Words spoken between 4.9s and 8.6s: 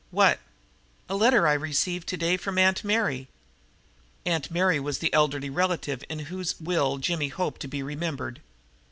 the elderly relative in whose will Jimmy hoped to be remembered.